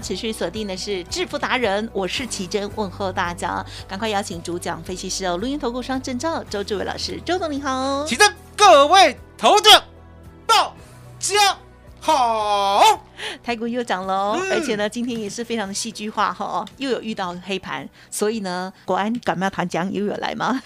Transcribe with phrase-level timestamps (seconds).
[0.00, 9.68] 持续锁定的是致富达人，我是奇珍，问候大家，赶快邀请主讲分析师哦，录音投顾商证照周志伟老师，周总你好，奇珍，各位投资
[10.46, 10.72] 大
[11.18, 11.56] 家
[12.00, 12.87] 好。
[13.48, 20.60] 台股又涨喽，而且呢，今天也是非常的戏剧化哈，又有遇到黑盘，所以呢，国安感冒团浆又有来吗？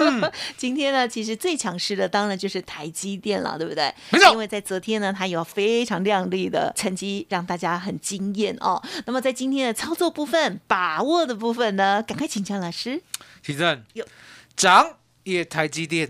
[0.54, 3.90] 今天呢，其实最强势的当然就是台积电了，对不对？
[4.10, 8.82] 没错，因为在昨天呢，它有非常亮丽的成绩，让大家很惊艳哦。
[9.06, 13.00] 那么在今天的操作部分、把握的部分呢，赶快请教老师。
[13.42, 13.82] 奇正，
[14.54, 16.06] 涨也台积电，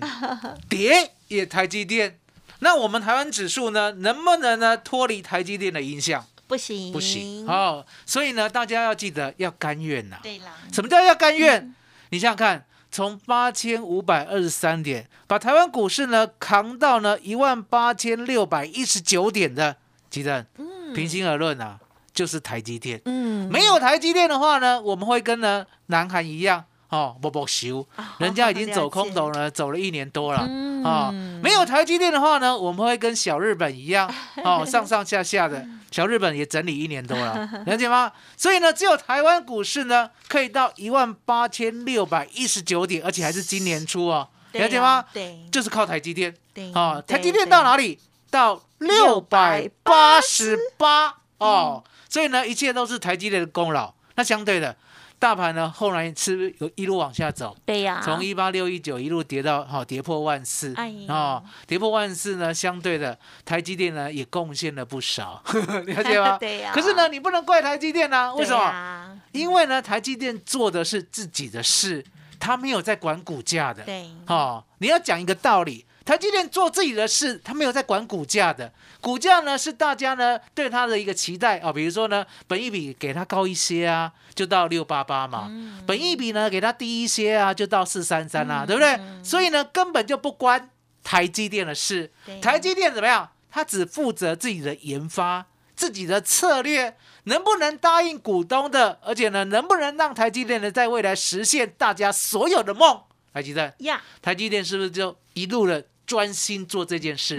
[0.69, 2.19] 跌也台积电。
[2.61, 6.25] 那我们台湾指数呢，能不能呢脱离台积电的影响？
[6.47, 7.85] 不行，不行哦。
[8.05, 10.19] 所以呢，大家要记得要甘愿呐。
[10.23, 10.55] 对啦。
[10.73, 11.75] 什么叫要甘愿？
[12.11, 19.77] 你想想看，从八千五百二十三点，把台湾股市呢扛到呢一万八千六百一十九点的，
[20.09, 20.47] 记得，
[20.95, 21.81] 平心而论啊，
[22.15, 23.03] 就是台积电。
[23.05, 23.51] 嗯。
[23.51, 26.65] 没有台积电的话呢，我们会跟呢南韩一样。
[26.89, 27.87] 哦，不不修，
[28.19, 30.41] 人家已经走空头了，走了一年多了
[30.89, 31.11] 啊。
[31.43, 34.13] 没有台积电的话呢，我们会跟小日本一样，
[34.45, 38.13] 哦，上上下下的，小日本也整理一年多了， 了解吗？
[38.37, 45.05] 所以呢，只有台湾股市呢，可以到一万八千六百一十九点，而且还是今年初哦，了解吗？
[45.13, 46.35] 对，就是靠台积电。
[46.55, 47.99] 对，啊，台积电到哪里？
[48.31, 51.83] 到六百八十八哦。
[52.09, 53.93] 所以呢，一切都是台积电的功劳。
[54.15, 54.75] 那相对的。
[55.19, 60.75] 大盘呢，后来是有一路往下走，对呀，从一八六一九一路跌到好跌破万四，
[61.09, 65.43] 啊，跌破万四呢，相对的台积电呢也贡献了不少，
[65.87, 66.37] 了解吗？
[66.41, 66.71] 对呀。
[66.75, 69.19] 可是呢，你不能怪台积电啊，为什么？
[69.33, 72.05] 因为呢，台积电做的是自己的事，
[72.39, 73.83] 他没有在管股价的。
[73.85, 75.86] 对，哦，你要讲一个道理。
[76.07, 85.51] 台积电做自己的事，他没有在管股价的，股价呢是大家呢对他的一个期待啊，比如说呢，本益比给他高一些啊，就到六八八嘛，
[85.85, 88.97] 本益比呢给他低一些啊，就到四三三啦，对不对？
[89.25, 90.71] 所以呢根本就不关
[91.03, 93.29] 台积电的事，台积电怎么样？
[93.51, 103.01] 他只负责自己的研发，自己的策略能不能答应股东的，而且呢能不能让台积电呢在未来实现大家所有的梦？
[103.35, 105.85] 台积电呀，台积电是不是就一路的？
[106.07, 107.37] 专心做这件事，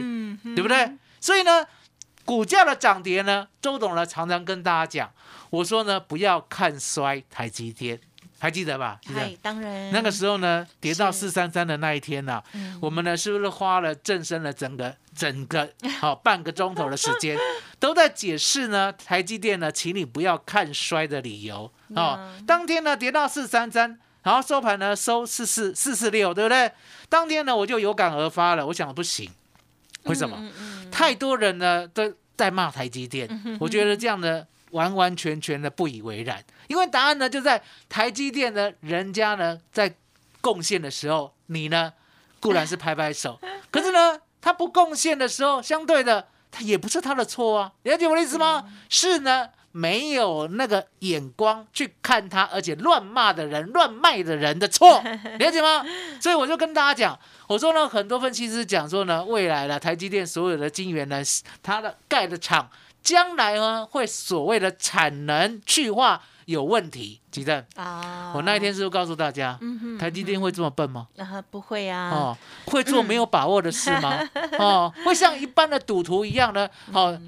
[0.56, 0.92] 对不对？
[1.20, 1.66] 所以呢，
[2.26, 5.12] 股价的涨跌呢，周董呢常常跟大家讲，
[5.50, 8.00] 我说呢，不要看衰台积电，
[8.38, 9.00] 还记得吧？
[9.16, 9.92] 哎，当然。
[9.92, 12.44] 那个时候呢，跌到四三三的那一天呢，
[12.82, 17.38] 我们呢是不是花了正身了整个整个好半个钟头的时间，
[17.80, 22.32] 都在解释呢台积电呢，请你不要看衰的理由哦。
[22.46, 24.00] 当天呢跌到四三三。
[24.28, 26.70] 然后收盘呢，收四四四四六，对不对？
[27.08, 29.32] 当天呢，我就有感而发了，我想不行，
[30.04, 30.52] 为什么？
[30.92, 39.96] 太多人呢都在骂台积电，我觉得这样的完完全全的不以为然，因为答案呢就在台积电呢，人家呢在
[40.42, 41.94] 贡献的时候，你呢
[42.42, 43.40] 固然是拍拍手，
[43.72, 48.66] 可是呢他不贡献的时候，相对的他也不是他的错啊，了解我的意思吗？
[48.90, 49.52] 是呢。
[49.78, 55.00] 没有那个眼光去看他，而且乱骂的人、乱卖的人的错，
[55.38, 55.86] 了解吗？
[56.20, 61.22] 所以我就跟大家讲，我说呢，很多分析师讲说呢，未来呢台积电所有的晶圆呢，
[61.62, 62.68] 它的盖的厂
[63.04, 68.34] 将来呢会所谓的产能去化有问题，记得啊？
[68.34, 69.60] 我那一天是不是告诉大家，
[70.00, 71.08] 台积电会这么笨吗？
[71.20, 72.10] 啊，不会啊。
[72.10, 74.18] 哦，会做没有把握的事吗？
[74.58, 76.68] 哦，会像一般的赌徒一样呢？
[76.92, 77.22] 哦。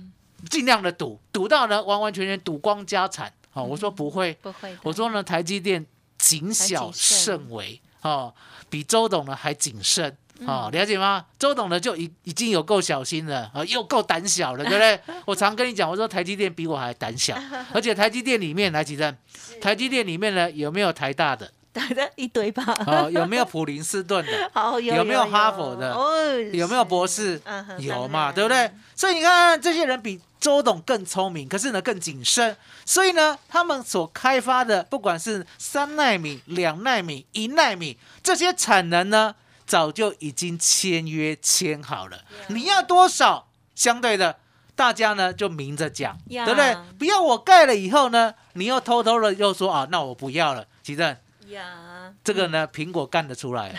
[0.49, 3.31] 尽量的赌，赌到呢完完全全赌光家产。
[3.51, 4.77] 好，我说不会，不会。
[4.83, 5.85] 我说呢，台积电
[6.17, 8.33] 谨小慎微，哦，
[8.69, 10.15] 比周董呢还谨慎。
[10.45, 11.25] 哦，了解吗？
[11.37, 14.99] 周董呢就已已经有够小心了，啊，又够胆小了，对不对？
[15.25, 17.37] 我常跟你讲，我说台积电比我还胆小，
[17.73, 19.17] 而且台积电里面来几阵，
[19.59, 21.51] 台积电里面呢有没有台大的？
[21.71, 22.63] 打的一堆吧。
[22.85, 24.31] 哦，有没有普林斯顿的？
[24.53, 27.65] 好，有有没有哈佛的哦，有没有博士嗯？
[27.79, 28.71] 有嘛，对不对？
[28.95, 32.55] 所以你看，这些人比周董更聪明，可是呢更谨慎。
[32.85, 39.35] 所以呢，他们所开发的，不管是三纳米、两纳米、一纳米这些产能呢，
[39.65, 42.23] 早就已经签约签好了。
[42.47, 43.47] 你要多少？
[43.75, 44.35] 相对的，
[44.75, 46.75] 大家呢就明着讲，呀对不对？
[46.97, 50.65] 不要我盖了以后呢，你又偷偷的又说啊，那我不要了。
[50.83, 51.15] 其正，
[51.49, 51.88] 呀，
[52.23, 53.73] 这个呢，苹果干得出来，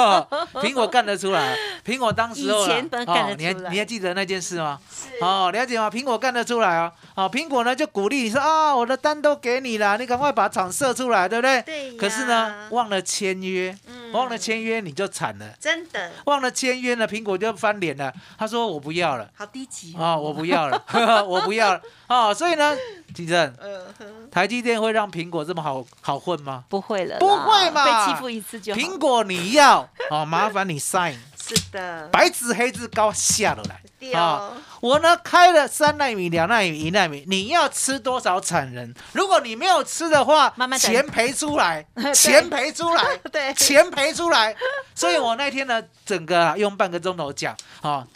[0.60, 1.56] 苹果干得出来。
[1.84, 4.78] 苹果当时候啊你还你还记得那件事吗？
[4.90, 5.88] 是哦，了解吗？
[5.90, 6.92] 苹果干得出来哦。
[7.14, 11.62] 哦，苹果呢就鼓励你说啊，我的单都给你了，你赶快把厂设出来，对不对？
[11.62, 15.46] 对可是呢，忘了签约，嗯忘了签约你就惨了。
[15.60, 18.12] 真的忘了签约呢，苹果就翻脸了。
[18.38, 19.28] 他说我不要了。
[19.36, 20.84] 好低级哦，我不要了，
[21.24, 21.80] 我不要了。
[22.08, 22.76] 哦，所以呢，
[23.14, 26.64] 金正，嗯，台积电会让苹果这么好好混吗？
[26.68, 33.80] 不会了，不会嘛被欺负一次就好苹果你要哦，麻烦你 sign，是的，白纸黑字高下了来。
[33.98, 38.94] 对啊哦，我呢开了三纳米、两纳米、一纳米，你要吃多少产能？
[39.12, 44.54] 如果你没有吃的话，慢慢等钱赔出来， 对钱赔出来， 对钱赔出来。
[44.94, 48.06] 所以我那天呢，整个、啊、用半个钟头讲啊。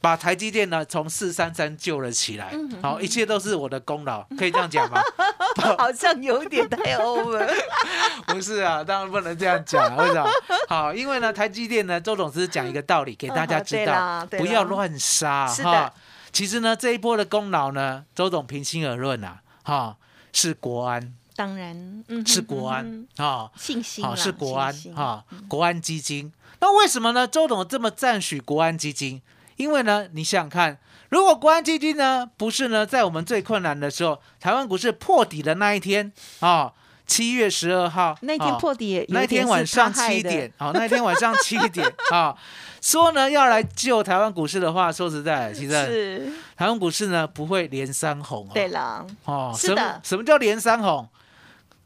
[0.00, 5.00] 把台积电呢从四三三救了起来，嗯好、一切都是我的功劳， 可以这样讲吗？
[5.78, 7.46] 好像有点太 over，
[8.26, 10.30] 不是啊，当然不能这样讲，为什么？
[10.68, 15.92] 好，因为呢，台积电呢，周董只是讲一个道理给大家知道不要乱杀哈。
[16.32, 19.96] 其实呢，这一波的功劳呢，周董平心而论啊，哈，
[20.32, 26.32] 是国安，当然，嗯，是国安嗯啊，信心好啦是国安信心哈，国安基金。
[26.60, 27.26] 那为什么呢？
[27.26, 29.20] 周董这么赞许国安基金？
[29.60, 30.78] 因为呢，你想想看，
[31.10, 36.10] 如果国安基金呢不是呢在我们最困难的时候，台湾股市破底的那一天
[36.40, 36.72] 啊，
[37.06, 42.34] 七月十二号那天啊破底也有那天晚上七点，好，那天晚上七点 啊，
[42.80, 48.50] 说呢要来救台湾股市的话，说实在，其实是，台湾股市呢不会连三红哦。
[48.54, 50.00] 对了，哦，什么是的。
[50.02, 51.06] 什么叫连三红？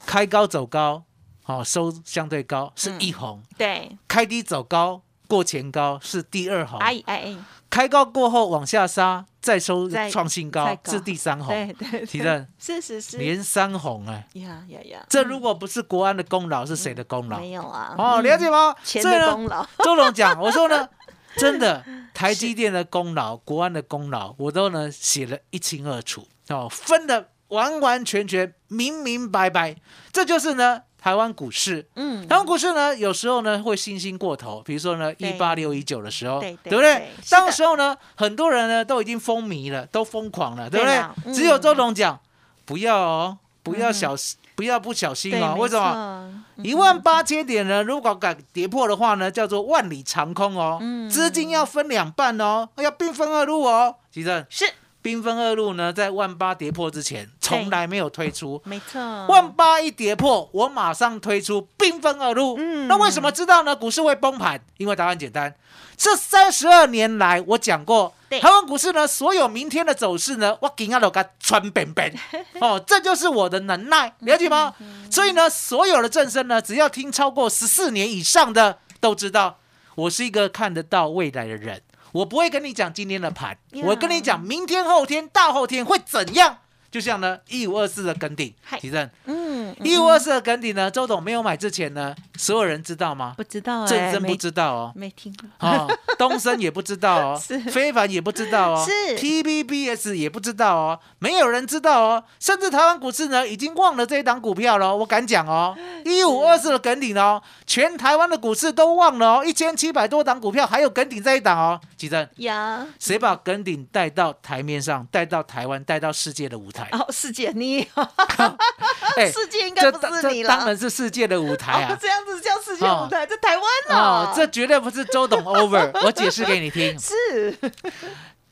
[0.06, 1.02] 开高走高，
[1.46, 7.36] 哦，收相对高是嗯一红，对，开低走高过前高是第二红，哎哎哎，
[7.74, 17.36] 开高过后往下杀再收再创新高是第三红，对对，对提正是是是，连三红哎，呀呀呀，这如果不是国安的功劳，是谁的功劳？
[17.36, 18.72] 没有啊，哦，嗯了解吗？
[18.84, 20.88] 钱的功劳，周董讲， 我说呢，
[21.36, 21.84] 真的，
[22.14, 29.74] 台积电的功劳、国安的功劳，我都呢写得一清二楚哦，分的完完全全、明明白白。
[30.12, 31.86] 这就是呢台湾股市。
[31.96, 42.18] 嗯，台湾股市呢，有时候呢会信心过头，比如说呢一八六一九的时候，对对不对当时候呢，很多人呢都已经风靡了，都疯狂了，对不对只有周董讲，
[42.64, 44.14] 不要哦，不要小，
[44.54, 45.54] 不要不小心对，哦。
[45.58, 46.44] 为什么？
[46.62, 50.78] 一万八千点呢，如果敢跌破的话呢，叫做万里长空哦。
[50.80, 53.96] 嗯资金要分两半哦，要兵分二路哦。
[54.10, 54.72] 其实是
[55.04, 58.62] 兵分二路呢，在万八跌破之前，从来没有推出。
[58.64, 62.56] 没错，万八一跌破，我马上推出兵分二路。
[62.58, 63.76] 嗯那为什么知道呢？
[63.76, 64.58] 股市会崩盘？
[64.78, 65.54] 因为答案简单，
[65.94, 72.10] 这三十二年来我讲过，台湾股市呢，所有明天的走势呢，我给它都给它穿扁扁。
[72.62, 74.74] 哦，这就是我的能耐，了解吗？
[75.10, 79.58] 所以呢，所有的正声呢，只要听超过十四年以上的，都知道
[79.96, 81.82] 我是一个看得到未来的人。
[82.14, 86.58] 我不会跟你讲今天的盘，我跟你讲明天、后天、大后天会怎样。
[86.88, 89.43] 就像呢，一五二四的跟顶，提振嗯，
[89.82, 93.34] 一五二四的梗顶呢，周董没有买之前呢，所有人知道吗？
[93.36, 95.88] 不知道哎，正生不知道哦，没听过，哦，
[96.18, 99.16] 东升也不知道哦 是，非凡也不知道哦，是。
[99.16, 116.88] TBBS 也不知道哦，没有人知道哦，甚至台湾股市呢已经忘了这一档股票了哦，我敢讲哦， 一五二四的梗顶哦，全台湾的股市都忘了哦，一千七百多档股票还有梗顶这一档哦，吉正，呀，谁把梗顶带到台面上，带到台湾，带到世界的舞台？
[116.92, 117.86] 哦，世界你，
[119.22, 121.92] 哎世界应该这不是你了，当然是世界的舞台啊，！
[121.94, 123.64] 哦这样子叫世界舞台，在台湾
[123.98, 127.56] 哦呢，，这绝对不是周董 over， 我解释给你听，是。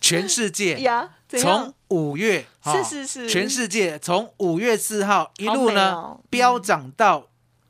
[0.00, 3.28] 全世界呀，从五月，哦是是是。
[3.28, 7.24] 全世界从五月四号一路呢哦飙涨到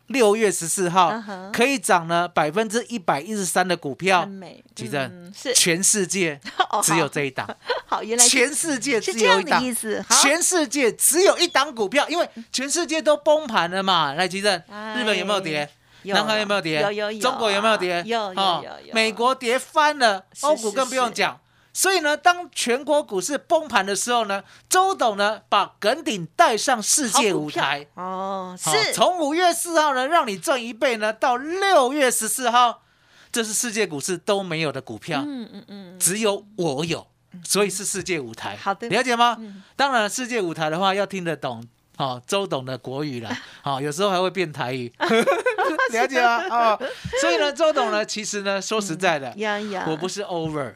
[0.09, 1.13] 六月十四号
[1.53, 6.39] 可以涨了百分之一百一十三的股票很，美，吉正嗯是全世界
[6.71, 7.49] 哦只有好这一档，
[7.87, 9.73] 好，原来全世界只有一档意。
[9.73, 14.13] 思，全世界只有一档股票，因为全世界都崩盘了嘛。
[14.15, 14.55] 来，吉正，
[14.97, 15.69] 日本有没有跌？
[16.03, 16.83] 有南韩有没有跌？
[16.83, 18.03] 有有有中国有没有跌？
[18.05, 21.39] 有有哦有有美国跌翻了，欧股更不用是讲。
[21.73, 27.87] 所以呢，当全国股市崩盘的时候呢，周董呢把耿鼎带上世界舞台。
[27.95, 32.83] 哦，是从五月四号呢让你赚一倍呢，到六月十四号，
[33.31, 37.07] 这是世界股市都没有的股票，嗯嗯嗯，只有我有，
[37.45, 38.57] 所以是世界舞台。
[38.57, 39.37] 好的了解吗？
[39.41, 41.67] 嗯当然，世界舞台的话要听得懂。
[41.99, 43.31] 哦，周董的国语了，
[43.62, 44.91] 哦，有时候还会变台语，
[45.93, 46.43] 了解吗？
[46.49, 46.83] 哦，
[47.21, 50.75] 所以呢，周董呢，其实呢，说实在的，呀呀，我不是 over，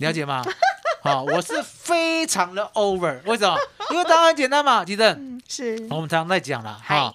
[0.00, 0.44] 了解吗？
[1.02, 3.56] 好、我是非常的 over，为什么？
[3.90, 7.14] 因为答案很简单嘛，吉正，嗯是我们常常在讲了哈，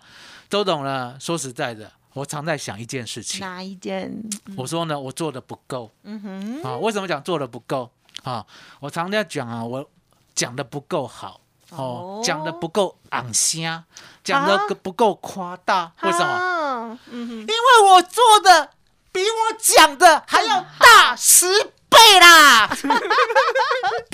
[0.50, 4.12] 周董呢，说实在的，我常在想一件事情，哪一件？
[4.58, 7.92] 我说呢，我做的不够嗯哼，啊，为什么讲做的不够
[8.24, 8.44] 啊？
[8.80, 9.88] 我常在讲啊，我
[10.34, 11.40] 讲的不够好
[11.70, 13.84] 哦哦，讲的不够昂声，
[14.24, 16.26] 讲的啊不够夸大，为什么？
[16.28, 17.00] 么？
[17.12, 18.72] 嗯哼，因为我做的
[19.12, 22.70] 比我讲的还要大十倍啦！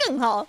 [0.06, 0.46] 更好，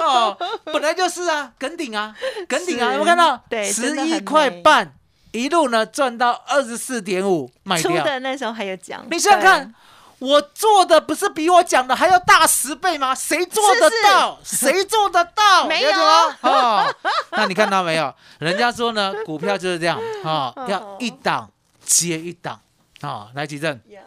[0.00, 2.14] 哦，本来就是啊，梗顶啊，
[2.48, 3.40] 梗顶啊，有没有看到？
[3.64, 4.94] 十一块半，
[5.32, 8.04] 一路呢赚到二十四点五卖出掉。
[8.04, 9.74] 的那时候还有奖，你想想看，
[10.18, 13.14] 我做的不是比我讲的还要大十倍吗？
[13.14, 14.38] 谁做得到？
[14.44, 15.66] 谁做得到？
[15.66, 16.38] 没有啊？
[16.42, 16.94] 哦，
[17.30, 18.14] 那你看到没有？
[18.38, 21.50] 人家说呢，股票就是这样啊、哦，要一档
[21.84, 22.60] 接一档
[23.00, 23.30] 啊、哦。
[23.34, 24.02] 来，吉正，对呀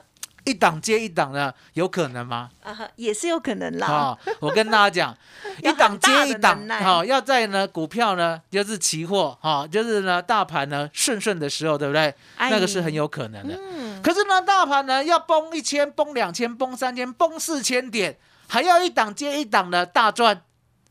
[0.46, 2.50] 一档接一档的，有可能吗？
[2.64, 3.88] 啊，也是有可能啦。
[3.88, 5.18] 啊、我跟大家讲，
[5.62, 12.14] 一档接一档，好、要在呢股票呢，就是期货，哈、就是呢大盘呢顺顺的时候，对不对？
[12.38, 13.60] 哎那个是很有可能的。
[13.60, 20.42] 嗯，可是呢，大盘呢要崩一千、崩两千、崩三千、崩四千点，还要一档接一档的大赚，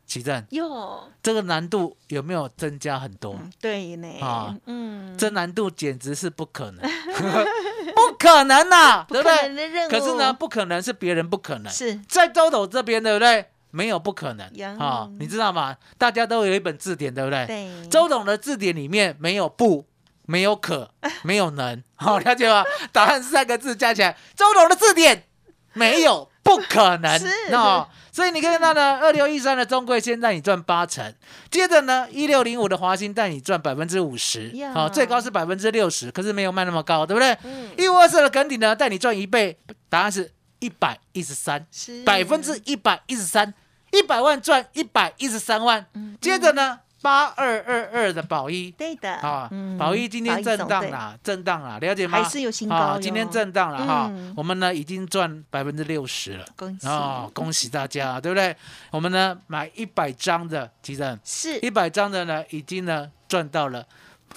[0.06, 3.34] 奇正，哟，这个难度有没有增加很多？
[3.40, 4.54] 嗯对呢，啊。
[4.66, 6.80] 嗯，这难度简直是不可能，
[7.94, 9.88] 不可能 呐、对不对？
[9.88, 11.94] 可是呢，不可能是别人不可能，是。
[12.08, 13.46] 在周董这边，对不对？
[13.70, 14.48] 没有不可能。
[14.56, 14.76] 呀。
[14.78, 15.76] 啊、你知道吗？
[15.98, 17.46] 大家都有一本字典，对不对？
[17.46, 19.86] 对，周董的字典里面没有不，
[20.26, 20.90] 没有可，
[21.22, 22.62] 没有能，好、了解吗？
[22.92, 25.24] 答案是三个字加起来，周董的字典
[25.72, 27.88] 没有不可能是哦。
[28.12, 31.12] 所以你看到呢，二六一三的中贵先带你赚八成，
[31.50, 37.36] 接着呢，一六零五的华兴带你赚百分之五十，呀好，最高是百分之六十，可是没有卖那么高，对不对？
[37.42, 39.58] 嗯，一五二四的梗底呢，带你赚一倍，
[39.88, 41.66] 答案是一百一十三。
[41.72, 43.52] 是百分之一百一十三，
[43.90, 45.84] 一百万赚一百一十三万。
[45.94, 48.70] 嗯接着呢，八二二二的宝一。
[48.70, 52.22] 对的啊嗯，宝一今天震荡保一啦，震荡啦，了解吗？
[52.22, 56.44] 还是有新高啊今天震荡了哈嗯，我们呢已经赚百分之六十了。
[56.56, 56.88] 总对恭喜。
[56.88, 58.56] 哦，恭喜大家，对不对？
[58.90, 61.58] 我们呢买一百张的，其实是。
[61.58, 63.84] 一百张的呢已经呢赚到了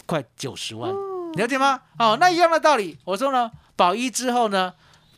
[0.06, 1.32] 快九十万，哦。
[1.36, 1.80] 了解吗？
[1.98, 4.74] 哦，那一样的道理，我说呢，宝一之后呢，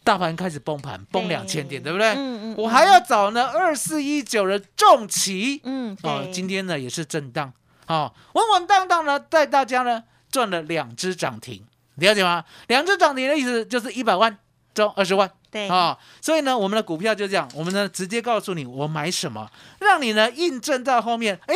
[0.09, 2.07] 大盘开始崩盘，崩两千点，对不对？
[2.13, 2.17] 嗯
[2.49, 7.53] 嗯我还要找呢二四一九的重旗，嗯哦，今天呢也是震荡，
[7.85, 11.63] 哦，稳稳当当呢带大家呢赚了两只涨停，
[11.97, 12.43] 了解吗？
[12.65, 14.35] 两只涨停的意思就是一百万
[14.73, 15.29] 中二十万。
[15.51, 19.47] 对啊、所以呢，我们的股票就这样，我们呢直接告诉你我买什么，
[19.79, 21.55] 让你呢印证到后面，哎，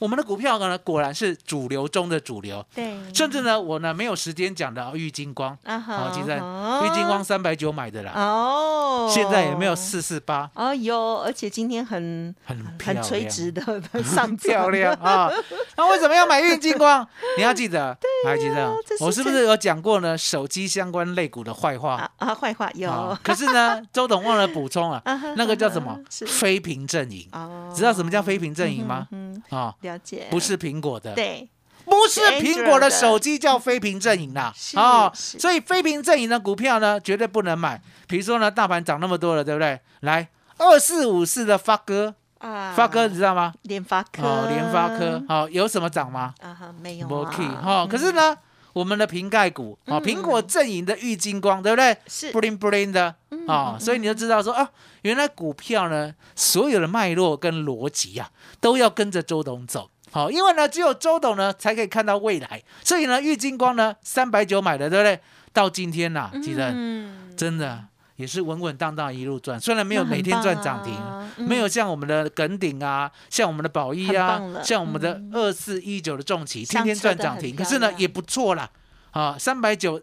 [0.00, 10.50] 我们的股票呢果然是主流中的主流，对，甚至呢我呢没有时间讲的玉金光，啊哈哦，其实哈玉金光三百九买的啦，哦，现在有没有四四八？
[10.54, 13.62] 哦，有，而且今天很很很垂直的
[14.02, 15.30] 上漂涨亮啊！
[15.76, 17.06] 那为什么要买玉金光？
[17.36, 20.16] 你要记得， 还记得我是不是有讲过呢？
[20.16, 23.20] 手机相关类股的坏话啊啊，坏话有啊？
[23.22, 25.98] 可是呢，周董忘了补充啊啊哈，那个叫什么？
[26.26, 27.28] 非屏阵营。
[27.32, 29.06] 哦，知道什么叫非屏阵营吗？
[29.50, 31.48] 嗯，啊，了解，不是苹果的，对，
[31.84, 34.52] 不是苹果的手机叫非屏阵营啦。
[34.56, 35.38] 是啊，是。
[35.38, 37.80] 所以非屏阵营的股票呢，绝对不能买。
[38.06, 39.80] 比如说呢，大盘涨那么多了，对不对？
[40.00, 40.28] 来，
[40.58, 43.54] 二四五四的发哥，啊，发哥你知道吗？
[43.62, 46.34] 联发科，哦，联发科，好，有什么涨吗？
[46.40, 48.36] 啊哈，没有没啊哈，可是呢，
[48.72, 51.96] 我们的瓶盖股啊，嗯苹果阵营的玉金光，对不对？
[52.06, 53.14] 是？bling bling 的
[53.46, 54.70] 啊，所以你就知道说啊，
[55.02, 58.30] 原来股票呢，所有的脉络跟逻辑啊，
[58.60, 59.90] 都要跟着周董走。
[60.12, 65.20] 好，因为呢，只有周董呢才可以看到未来，所以呢，玉金光呢三百九买的，对不对？
[65.52, 67.84] 到今天呐、记得嗯，真的
[68.16, 70.94] 也是稳稳当当一路赚，虽然没有每天赚涨停，
[71.36, 71.48] 嗯。
[71.48, 75.30] 没有像我们的耿鼎啊，像我们的宝一啊像我们的嗯。
[75.32, 78.68] 二四一九的重旗，天天赚涨停，可是呢也不错啦，
[79.12, 80.00] 啊，三百九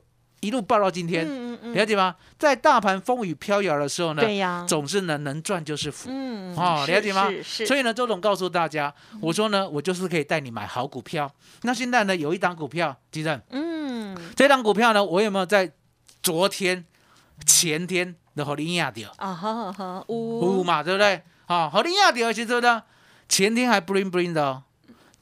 [0.47, 2.15] 一路爆到今天，嗯嗯嗯了解吗？
[2.39, 6.09] 在大盘风雨飘摇的时候呢，对呀，总是呢能赚就是福。
[6.09, 7.65] 嗯哦，了解吗是？
[7.65, 11.29] 所以呢，周总告诉大家，我说呢，我就是可以带你买好股票。
[11.63, 15.69] 那现在呢，有一档股票，金正，嗯，嗯，这档股票呢，我有没有在
[16.23, 16.85] 昨天、
[17.45, 19.11] 前天的和你压掉？
[19.17, 21.21] 啊哈哈，五嘛，对不对？
[21.47, 22.81] 啊，和你压掉其实呢，
[23.27, 24.63] 前天还 bling bling 的哦，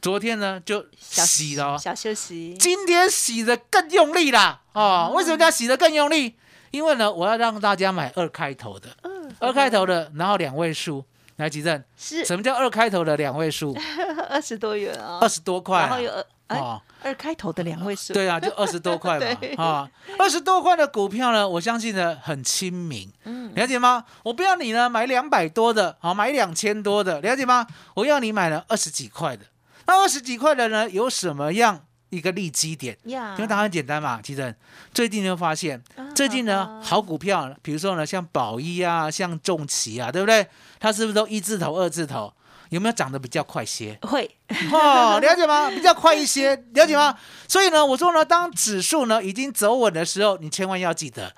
[0.05, 2.55] 昨天呢就洗了，小休息。
[2.59, 4.62] 今天洗的更用力啦！
[4.74, 6.35] 哦，为什么叫洗的更用力？
[6.69, 11.03] 因为呢，我要让大家买二开头的，嗯二开头的，然后两位数。
[11.38, 13.75] 来，吉正，是什么叫二开头的两位数？
[14.29, 16.12] 二十多元啊，二十多块，然后有
[16.45, 19.25] 二二开头的两位数，对啊，就 二十多块嘛，
[19.57, 24.05] 啊，二十多块的股票呢，我相信呢很亲民，嗯，了解吗？
[24.21, 27.65] 我不要你呢买两百多的，好买两千多的，了解吗？
[27.95, 29.43] 我要你买了二十几块的，
[29.88, 31.86] 那二十几块的呢有什么样？
[32.12, 34.22] 一个利基点，因为答案简单嘛。
[34.24, 34.56] 其实
[34.94, 40.48] 最近就发现，最近呢好股票，比如说呢像宝一啊，像重旗啊，对不对？
[40.80, 42.32] 它是不是都一字头、二字头？
[42.70, 43.98] 有没有涨得比较快些？
[44.04, 44.30] 会
[44.72, 45.70] 哦，了解吗？
[45.70, 47.18] 比较快一些， 了解吗？
[47.50, 51.34] 所以呢，我说呢，当指数呢已经走稳的时候，你千万要记得，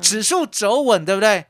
[0.00, 1.46] 指数走稳，对不对？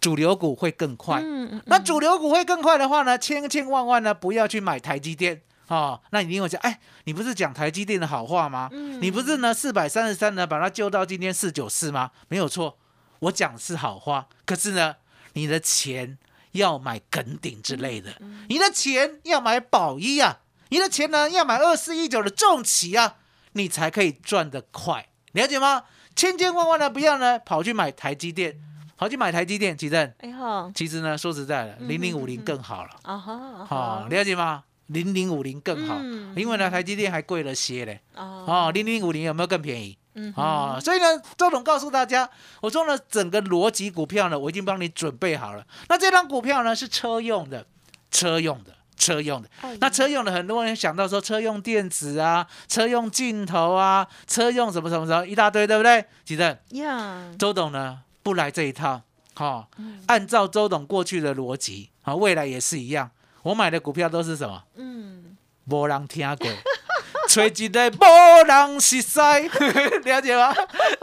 [0.00, 1.20] 主流股会更快。
[1.64, 5.42] 那主流股会更快的话呢，千千万万呢不要去买台积电。
[5.72, 8.68] 哦，那你另外讲，哎，你不是讲台积电的好话吗？
[8.72, 12.10] 嗯，你不是呢四百三十三呢把它救到今天四九四吗？
[12.28, 12.76] 没有错，
[13.20, 14.28] 我讲是好话。
[14.44, 14.96] 可是呢，
[15.32, 16.18] 你的钱
[16.52, 18.12] 要买耿鼎之类的，
[18.50, 23.16] 你的钱要买宝一啊，你的钱呢要买二四一九的重企啊，
[23.52, 25.84] 你才可以赚得快，了解吗？
[26.14, 28.60] 千千万万的不要呢跑去买台积电，
[28.98, 34.64] 跑去买台积电，其实，哎哈，其实呢说实在的，零零五零更好了啊哈，好了解吗？
[34.92, 35.98] 零零五零更好，
[36.36, 38.00] 因为呢，台积电还贵了些嘞。
[38.14, 39.96] 哦，零零五零有没有更便宜？
[40.14, 41.06] 嗯，哦，所以呢，
[41.38, 42.28] 周董告诉大家，
[42.60, 45.64] 我说呢，整个逻辑股票呢，我已经帮你准备好了。
[45.88, 47.66] 那这张股票呢，是车用的，
[48.10, 49.48] 车用的，车用的。
[49.80, 56.04] 那车用的，很多人想到说，车用电子啊，车用镜头啊，车用什么什么什么一大堆，对不对？
[56.24, 57.32] 记得呀。
[57.38, 59.00] 周董呢，不来这一套。
[59.34, 59.70] 好，
[60.08, 63.10] 按照周董过去的逻辑，好，未来也是一样。
[63.42, 64.62] 我买的股票都是什么？
[64.76, 66.48] 嗯，没人听过，
[67.28, 69.18] 吹一个没人识识，
[70.04, 70.54] 了解吗？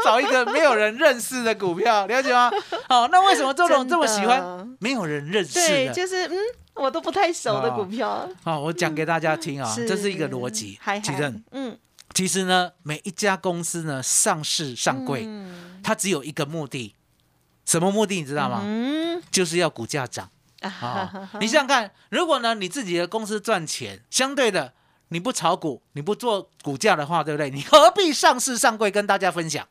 [0.04, 2.52] 找一个没有人认识的股票，了解吗？
[2.88, 5.68] 好，那为什么周董这么喜欢没有人认识的？
[5.68, 6.36] 对，就是嗯，
[6.76, 8.30] 我都不太熟的股票。
[8.44, 10.80] 好，我讲给大家听啊，这是一个逻辑。
[11.04, 11.78] 其实，嗯，
[12.14, 15.28] 其实呢，每一家公司呢上市上柜，
[15.84, 16.96] 它只有一个目的，
[17.66, 18.62] 什么目的你知道吗？
[18.64, 20.30] 嗯，就是要股价涨。
[20.62, 24.74] 啊，你想想看，如果呢你自己的公司赚钱，相对的
[25.10, 27.50] 你不炒股，你不做股价的话，对不对？
[27.50, 29.66] 你何必上市上柜跟大家分享？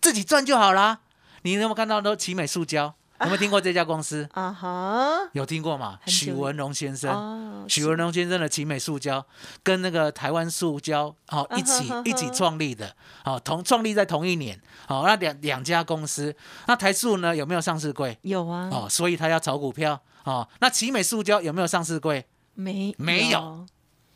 [0.00, 1.00] 自己赚就好啦。
[1.42, 2.94] 你有没有看到都奇美塑胶？
[3.20, 4.28] 有没有听过这家公司？
[4.32, 5.96] 啊哈，有听过吗？
[6.06, 9.24] 许文龙先生，许文龙先生的奇美塑胶
[9.62, 16.34] 跟那个台湾塑胶哦一起一起创立的，哦同创立在同一年，哦那两两家公司，
[16.66, 18.18] 那台塑呢有没有上市柜？
[18.22, 20.00] 有啊，哦所以他要炒股票。
[20.24, 22.26] 哦，那奇美塑胶有没有上市柜？
[22.54, 23.66] 没，没有，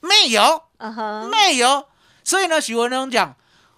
[0.00, 0.64] 没有，
[1.30, 1.86] 没有。
[2.24, 3.36] 所以呢，许文龙讲，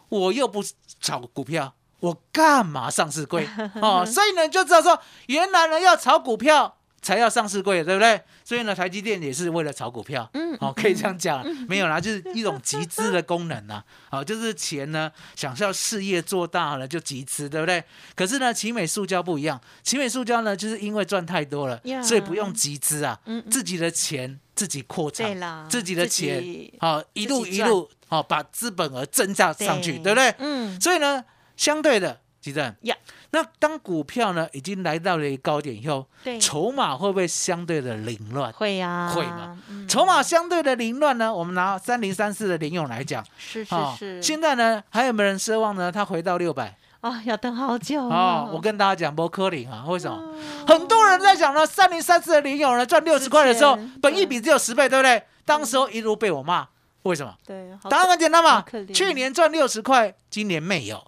[0.09, 0.65] 我又不
[1.01, 3.49] 炒股票，我干嘛上市柜？
[3.81, 6.78] 哦，所以呢，就知道说，原来呢要炒股票。
[7.01, 8.21] 才要上市柜，对不对？
[8.45, 17.83] 所以呢，台积电也是为了炒股票，嗯，好， 可以这样讲，没有啦，就是一种集资的功能呐， 好，就是钱呢，想要事业做大了就集资，对不对？
[18.15, 23.19] 可是呢，奇美塑胶不一样，奇美塑胶呢，就是因为赚太多了，所以不用集资啊，
[23.51, 25.29] 自己的钱自己扩张，
[25.69, 26.43] 自己的钱，
[26.81, 30.35] 好，一路一路，好，把资本额增加上去，对不对？
[30.39, 31.25] 嗯，所以呢，
[31.57, 32.97] 相对的，吉正，呀。
[33.31, 36.07] 那当股票呢已经来到了高点以后，
[36.41, 38.51] 筹码会不会相对的凌乱？
[38.53, 39.59] 会呀，会嘛？
[39.87, 41.33] 筹码相对的凌乱呢？
[41.33, 44.23] 我们拿三零三四的林勇来讲，是是是。
[44.23, 45.93] 现在呢，还有没有人奢望呢？
[45.93, 47.23] 它回到六百啊？
[47.27, 48.49] 要等好久啊！
[48.51, 50.35] 我跟大家讲，波科林啊，为什么？
[50.67, 55.23] 很多人在讲呢，三零三四的林勇呢赚六十块的时候，本一比只有十倍，对不对？
[55.45, 56.67] 当时候一路被我骂，
[57.03, 57.35] 为什么？
[57.47, 58.65] 对，答案很简单嘛。
[58.95, 61.07] 去年赚六十块，今年没有，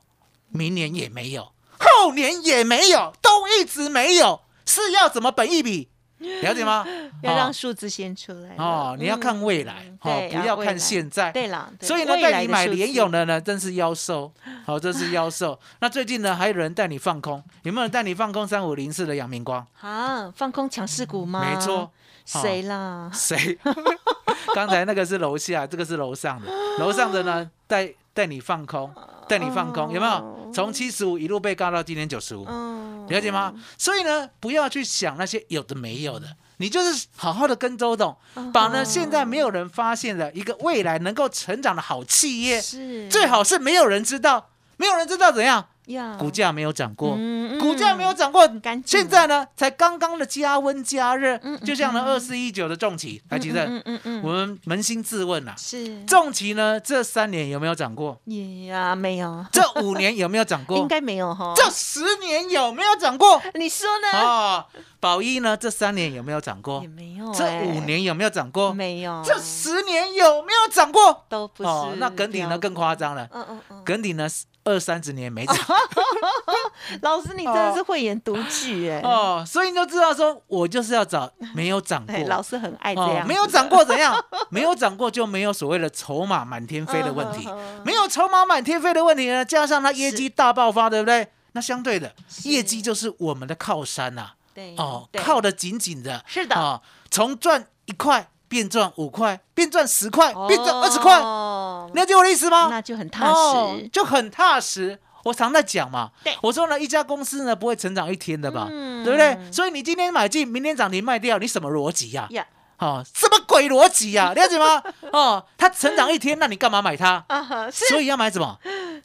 [0.50, 1.50] 明年也没有。
[1.80, 5.88] 后年也没有，都一直没有，是要怎么本一笔？
[6.42, 6.86] 了解吗？
[7.22, 8.94] 要让数字先出来哦。
[8.98, 11.32] 你要看未来，哦，不要看现在。
[11.32, 14.30] 对了，所以呢，带你买联勇的呢，真是妖兽。
[14.66, 15.58] 好，这是妖兽。
[15.80, 17.42] 那最近呢，还有人带你放空？
[17.62, 19.66] 有没有人带你放空三五零四的阳明光？
[19.80, 21.42] 啊，放空强势股吗？
[21.42, 21.90] 没错。
[22.26, 23.10] 谁啦？
[23.14, 23.58] 谁？
[24.54, 26.52] 刚才那个是楼下，这个是楼上的。
[26.78, 28.92] 楼上的呢，带带你放空。
[29.26, 30.39] 带你放空有没有？
[30.52, 33.54] 从七十五一路被高到今年九十五，了解吗？
[33.78, 36.26] 所以呢，不要去想那些有的没有的，
[36.58, 38.16] 你就是好好的跟周董，
[38.52, 43.08] 把呢现在没有人发现的一个未来能够成长的好企业，是。
[43.08, 45.68] 最好是没有人知道，没有人知道怎样。
[45.92, 48.48] 呀股价没有涨过，嗯股价没有涨过
[48.84, 58.20] 现在呢才刚刚的加温加热嗯，嗯就像呢嗯二四一九的重企，还记得，嗯嗯嗯我们扪心自问呐，是重企呢这三年有没有涨过？
[58.66, 60.88] 呀没有，这五年有没有涨过 应？
[60.88, 61.52] 该没有哈。
[61.56, 63.40] 这十年有没有涨过？
[63.54, 64.18] 你说呢？
[64.20, 64.66] 哦，
[64.98, 66.88] 宝一呢这三年有没有涨过也？
[66.88, 68.72] 没有这哎，五年有没有涨过？
[68.72, 71.24] 没有，这十年有没有涨过？
[71.28, 71.68] 都不是。
[71.68, 74.28] 哦，那耿鼎呢更夸张了，嗯嗯嗯，耿鼎呢
[74.64, 75.56] 二三十年没涨
[77.02, 79.00] 老师你真的是慧眼独具哎。
[79.02, 84.22] 哦，所以你就知道说，我就是要找没有涨过，， 老师很爱这哦样，，没有涨过怎样？
[84.50, 87.48] 没有涨过就没有所谓的筹码满天飞的问题。
[87.84, 91.28] 没有筹码满天飞的问题呢，加上它业绩大爆发，对不对？
[91.52, 95.22] 那相对的业绩就是我们的靠山呐，对哦，对。
[95.22, 96.56] 靠得紧紧的，是的。
[96.56, 102.66] 哦，从赚一块变赚五块，变赚十块，变赚二十块，哦了解我的意思吗？
[102.68, 103.32] 那就很踏实。
[103.32, 104.98] 哦就很踏实。
[105.22, 109.38] 我常在讲嘛对，我说呢，一家公司呢不会成长一天的吧，嗯对不对？
[109.52, 112.26] 所以你今天买进，明天涨停卖掉，你什么逻辑呀？
[112.30, 112.44] 呀
[112.78, 114.32] 哦，什么鬼逻辑呀？
[114.34, 114.82] 了解吗？
[115.12, 117.24] 哦，它成长一天，那你干嘛买它？
[117.70, 118.58] 所以要买什么？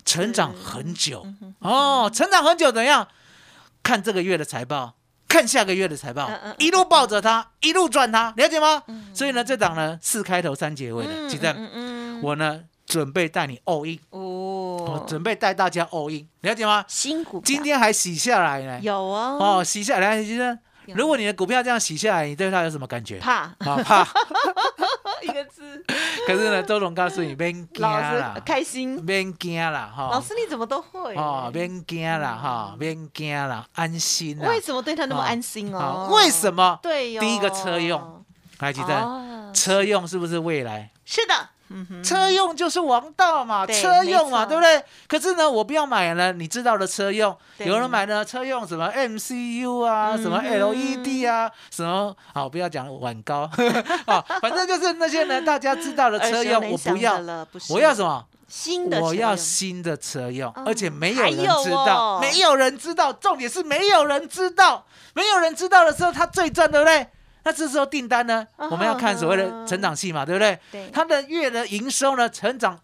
[0.05, 1.27] 成长很久
[1.59, 3.07] 哦，成长很久怎样？
[3.83, 4.93] 看这个月的财报，
[5.35, 8.81] 看下个月的财报一路抱着它，一路赚它，了解吗？
[9.13, 16.85] 所以呢，这档呢四开头三结尾的，其实嗯嗯我呢准备带你 all in，我哦，准备带大家 all in，了解吗？
[16.87, 19.37] 新股今天还洗下来呢，有哦。
[19.41, 20.57] 哦，洗下来，其实
[20.95, 23.17] 如果你的股票这样洗下来，你对它有什么感觉？
[23.19, 23.33] 怕。
[23.33, 24.07] 啊怕。
[25.25, 25.83] 一个字，
[26.27, 29.03] 可是呢，周龙告诉你， 别惊老啦师，开心。
[29.05, 30.09] 别惊啦，哈。
[30.11, 31.15] 老师你怎么都会？
[31.15, 34.47] 哦，别惊啦，哈，别惊啦，安心啦。
[34.49, 36.09] 为什么对他那么安心哦？
[36.11, 36.79] 为什么？
[36.81, 38.23] 对哟，第一个车用，
[38.59, 40.91] 来，吉正，哦车用是不是未来？
[41.05, 41.33] 是的，
[41.75, 44.81] 嗯，车用就是王道嘛，对车用嘛，对不对？
[45.07, 53.49] 可是呢，我不要买了，你知道的车用，有人买呢，车用什么 MCU 啊，什么 LED 啊，什么好，不要讲碗糕，
[54.07, 58.25] 啊，反正就是那些呢，大家知道的车用，我不要，了，不我要什么？
[58.47, 62.19] 新的我要新的车用，哦而且没有人知道，哦。
[62.21, 67.07] 没有人知道，重点是没有人知道，没有人知道的时候，他最赚，对不对？
[67.45, 70.59] 那这时候订单呢，哦我们要看所谓的成长性嘛，对不对？
[70.71, 72.79] 对它的月的营收呢，成长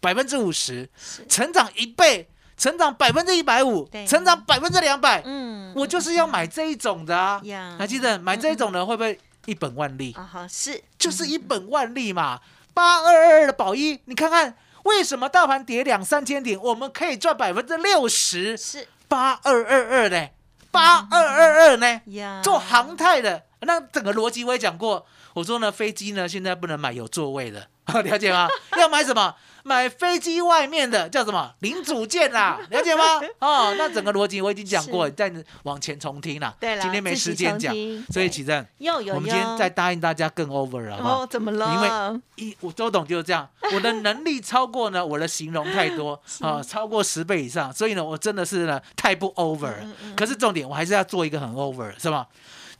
[0.00, 0.90] 百分之五十，
[1.28, 7.76] 成长一倍，成长百分之一百五，成长百分之两百，嗯，我就是要买这一种的啊 呀！
[7.78, 10.12] 还记得买这一种的会不会一本万利？
[10.14, 12.40] 啊哈是就是一本万利嘛。
[12.74, 18.56] 八二二二的宝一，你看看为什么大盘跌两三千点，我们可以赚百分之六十？
[18.56, 20.28] 是八二二二呢？
[20.72, 22.00] 八二二二呢？
[22.06, 25.04] 呀，做航太的，那整个逻辑我也讲过。
[25.34, 27.66] 我说呢，飞机呢现在不能买有座位的，
[28.04, 28.46] 了解吗？
[28.76, 29.34] 要买什么？
[29.64, 33.04] 买飞机外面的叫什么零组件啦，了解吗？
[33.38, 36.54] 哦，那整个逻辑我已经讲过，再往前重听啦。
[36.60, 37.72] 对啦今天没时间讲
[38.12, 38.66] 所以对启正，
[39.14, 41.22] 我们今天再答应大家更 over 了，好好？
[41.22, 41.72] 哦，怎么了？
[41.72, 49.72] 因为一我周董就是这样， 我的能力超过呢我的形容太多啊，超过十倍以上，所以呢我真的是呢太不 over
[50.14, 52.26] 可是重点我还是要做一个很 over，是吧？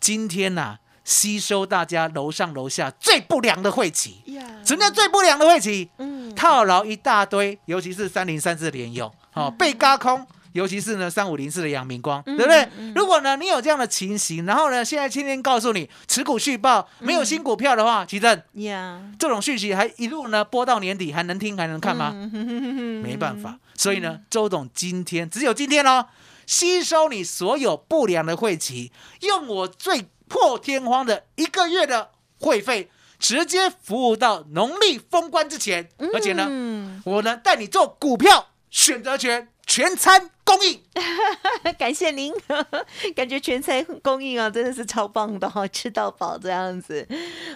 [0.02, 4.20] 今天呐、吸收大家楼上楼下最不良的晦气。
[4.26, 5.88] 呀，什么叫最不良的晦气？
[5.98, 10.26] 嗯，套牢一大堆，尤其是三零三四联用，哦，被嘎空。
[10.54, 12.68] 尤其是呢，三五零四的阳明光，对不对？
[12.94, 22.10] 如果呢，你有这样的情形，然后呢，现在天天告诉你持股续报，没有新股票的话，其正呀，这种讯息还一路呢播到年底，还能听还能看吗？
[22.14, 26.04] 嗯没办法，所以呢，周董今天只有今天哦，
[26.52, 40.80] 吸收你所有不良的晦气，用我最破天荒的一个月的会费，直接服务到农历封关之前，而且呢，嗯，我呢带你做股票选择权全餐供应。
[41.78, 42.32] 感谢您，
[43.16, 47.06] 感觉全餐供应啊，真的是超棒的哈、吃到饱这样子。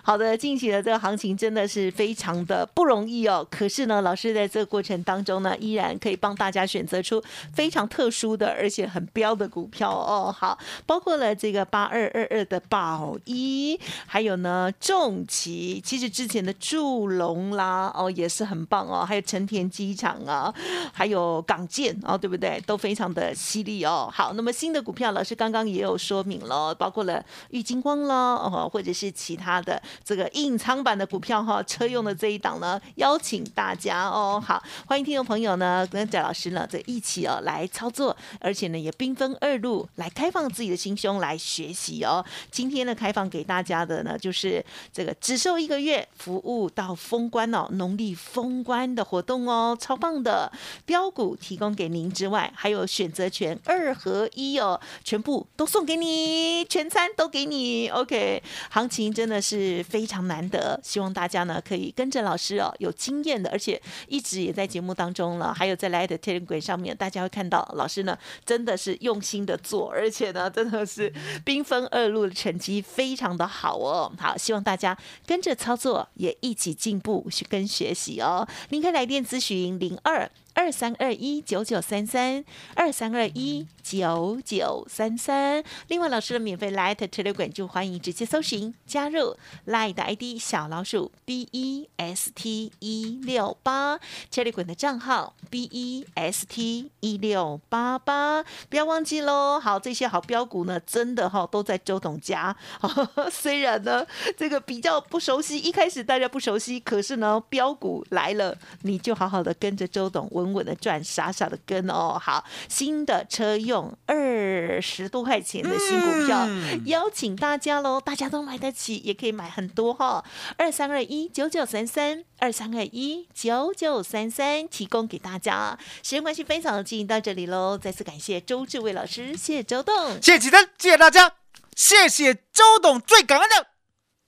[0.03, 3.47] 好的，近期的这个行情真的是非常的不容易哦。
[3.51, 7.23] 可是呢，老师在这个过程当中呢，依然可以帮大家选择出
[7.53, 10.35] 非常特殊的，而且很标的股票哦。
[10.37, 20.53] 好，包括了这个八二二二的宝一，还有呢重旗，其实之前的祝龙啦，哦也是很棒哦，还有成田机场啊，
[20.93, 22.61] 还有港建哦，对不对？
[22.67, 24.11] 都非常的犀利哦。
[24.13, 34.43] 好，那么新的股票，老师刚刚也有说明了，包括了玉金光了哦，或者是其他的这个隐藏版的股票哈，车用的这一档呢，邀请大家哦。
[34.45, 42.25] 好，欢迎听众朋友呢跟翟老师呢这一起哦来操作，而且呢也兵分二路来开放自己的心胸来学习哦。
[42.51, 50.51] 今天呢开放给大家的呢就是这个只售一个月，服务到封关哦，农历封关的活动哦，超棒的
[50.85, 57.87] 标股提供给您之外，还有选择权二合一哦，全部都送给你，全餐都给你。
[57.91, 71.13] OK，行情真的是非常难得，希望大家呢可以跟着老师哦，有经验的，而且一直也在节目当中了，还有在来的 Telegram 上面，大家会看到老师呢真的是用心的做，而且呢真的是
[71.45, 74.13] 兵分二路的成绩非常的好哦。
[74.19, 78.45] 好，希望大家跟着操作，也一起进步去跟学习哦。
[78.71, 80.29] 您可以来电咨询零二。
[80.57, 82.43] 二三二一九九三三，
[82.75, 85.63] 二三二一九九三三。
[85.89, 94.01] 另外，老师的免费 Light Telegram 就欢迎直接搜寻加入 Light 的 ID 小老鼠 B E S T 一六八
[94.33, 99.61] Telegram 的账号 B E S T 一六八八，不要忘记喽。
[99.61, 102.57] 好，这些好标股呢，真的哈都在周董家。
[103.31, 104.07] 虽然呢
[104.39, 112.19] 这个比较不熟悉，一开始大家不熟悉，可是呢标股来了，你就好好的跟着周董稳稳稳的赚，傻傻的跟哦。
[112.21, 116.47] 好，新的车用二十多块钱的新股票，
[116.87, 120.25] 邀请大家喽，大家都买得起，也可以买很多哈。
[120.57, 125.79] 二三二一九九三三，二三二一九九三三，提供给大家。
[126.03, 127.77] 时间关系，分享就进行到这里喽。
[127.77, 131.35] 再次感谢周志伟老师，谢谢周董，谢谢启真，谢谢大家，
[131.75, 133.69] 谢谢周董，最感恩的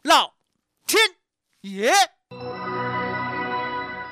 [0.03, 0.35] 老
[0.87, 1.01] 天
[1.63, 2.18] 爷。